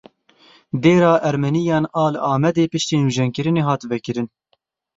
Dêra 0.83 1.11
Ermeniyan 1.29 1.85
a 2.03 2.05
li 2.13 2.19
Amedê 2.33 2.65
piştî 2.71 2.97
nûjenkirinê 3.03 3.63
hat 3.67 3.81
vekirin. 3.91 4.27